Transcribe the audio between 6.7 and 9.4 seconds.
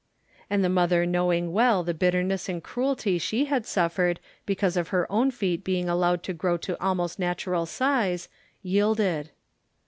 almost natural size, yielded.